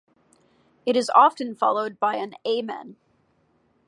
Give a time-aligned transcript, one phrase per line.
[0.83, 2.95] It is often followed by an "Amen".